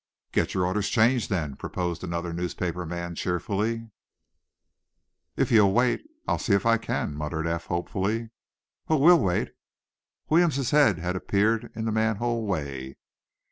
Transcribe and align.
"Get 0.31 0.55
your 0.55 0.65
orders 0.65 0.89
changed, 0.89 1.29
then," 1.29 1.55
proposed 1.55 2.03
another 2.03 2.33
newspaper 2.33 2.87
man, 2.87 3.13
cheerfully. 3.13 3.91
"If 5.37 5.51
you'll 5.51 5.73
wait, 5.73 6.01
I'll 6.27 6.39
see 6.39 6.53
if 6.53 6.65
I 6.65 6.79
can," 6.79 7.13
muttered 7.13 7.45
Eph, 7.45 7.67
hopefully. 7.67 8.31
"Oh, 8.87 8.97
we'll 8.97 9.19
wait." 9.21 9.49
Williamson's 10.27 10.71
head 10.71 10.97
had 10.97 11.15
appeared 11.15 11.71
in 11.75 11.85
the 11.85 11.91
manhole 11.91 12.47
way. 12.47 12.97